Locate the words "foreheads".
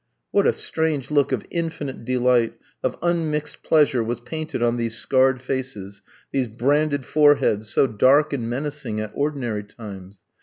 7.05-7.69